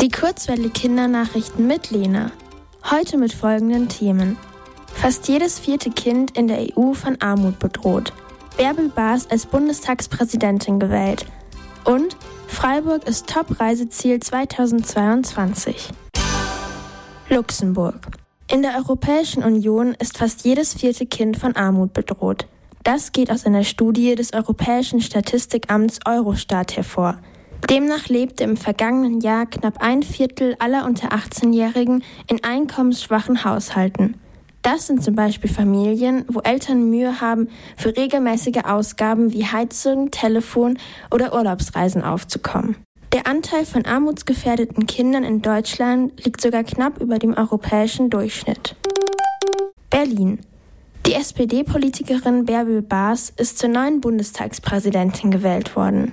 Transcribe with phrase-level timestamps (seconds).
[0.00, 2.32] Die Kurzwelle Kindernachrichten mit Lena.
[2.90, 4.38] Heute mit folgenden Themen.
[4.86, 8.14] Fast jedes vierte Kind in der EU von Armut bedroht.
[8.56, 11.26] Bärbel Baas als Bundestagspräsidentin gewählt.
[11.84, 12.16] Und
[12.46, 15.90] Freiburg ist Top-Reiseziel 2022.
[17.28, 18.00] Luxemburg.
[18.50, 22.46] In der Europäischen Union ist fast jedes vierte Kind von Armut bedroht.
[22.84, 27.18] Das geht aus einer Studie des Europäischen Statistikamts Eurostat hervor.
[27.68, 34.14] Demnach lebte im vergangenen Jahr knapp ein Viertel aller unter 18-Jährigen in einkommensschwachen Haushalten.
[34.62, 40.78] Das sind zum Beispiel Familien, wo Eltern Mühe haben, für regelmäßige Ausgaben wie Heizung, Telefon
[41.10, 42.76] oder Urlaubsreisen aufzukommen.
[43.12, 48.76] Der Anteil von armutsgefährdeten Kindern in Deutschland liegt sogar knapp über dem europäischen Durchschnitt.
[49.88, 50.40] Berlin.
[51.06, 56.12] Die SPD-Politikerin Bärbel Baas ist zur neuen Bundestagspräsidentin gewählt worden.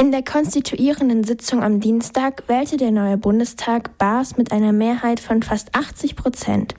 [0.00, 5.42] In der konstituierenden Sitzung am Dienstag wählte der neue Bundestag Baas mit einer Mehrheit von
[5.42, 6.74] fast 80 Prozent.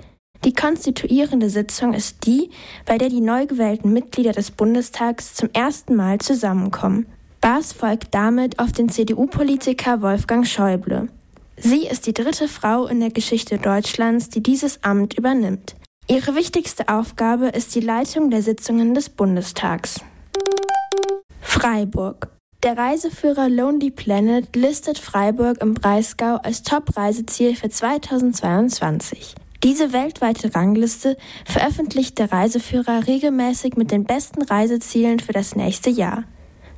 [0.46, 2.50] Die konstituierende Sitzung ist die,
[2.86, 7.08] bei der die neu gewählten Mitglieder des Bundestags zum ersten Mal zusammenkommen.
[7.42, 11.10] Baas folgt damit auf den CDU-Politiker Wolfgang Schäuble.
[11.58, 15.76] Sie ist die dritte Frau in der Geschichte Deutschlands, die dieses Amt übernimmt.
[16.08, 20.00] Ihre wichtigste Aufgabe ist die Leitung der Sitzungen des Bundestags.
[21.42, 22.39] Freiburg.
[22.62, 29.34] Der Reiseführer Lonely Planet listet Freiburg im Breisgau als Top-Reiseziel für 2022.
[29.64, 36.26] Diese weltweite Rangliste veröffentlicht der Reiseführer regelmäßig mit den besten Reisezielen für das nächste Jahr.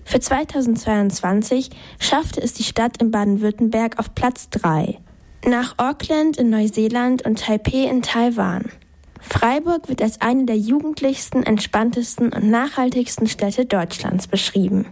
[0.05, 4.99] Für 2022 schaffte es die Stadt in Baden-Württemberg auf Platz 3.
[5.47, 8.65] Nach Auckland in Neuseeland und Taipei in Taiwan.
[9.19, 14.85] Freiburg wird als eine der jugendlichsten, entspanntesten und nachhaltigsten Städte Deutschlands beschrieben.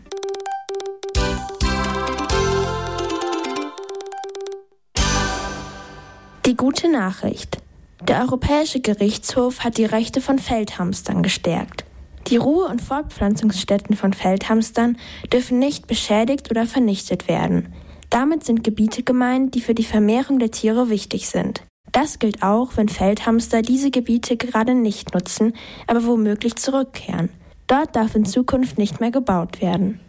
[6.46, 7.58] Die gute Nachricht.
[8.02, 11.84] Der Europäische Gerichtshof hat die Rechte von Feldhamstern gestärkt.
[12.28, 14.98] Die Ruhe- und Fortpflanzungsstätten von Feldhamstern
[15.32, 17.74] dürfen nicht beschädigt oder vernichtet werden.
[18.10, 21.64] Damit sind Gebiete gemeint, die für die Vermehrung der Tiere wichtig sind.
[21.92, 25.54] Das gilt auch, wenn Feldhamster diese Gebiete gerade nicht nutzen,
[25.88, 27.30] aber womöglich zurückkehren.
[27.68, 30.00] Dort darf in Zukunft nicht mehr gebaut werden.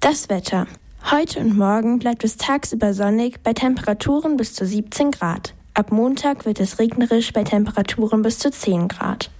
[0.00, 0.66] Das Wetter.
[1.10, 5.54] Heute und morgen bleibt es tagsüber sonnig bei Temperaturen bis zu 17 Grad.
[5.76, 9.30] Ab Montag wird es regnerisch bei Temperaturen bis zu 10 Grad.